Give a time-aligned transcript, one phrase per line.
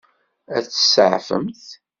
[0.55, 1.65] Ad tt-tseɛfemt?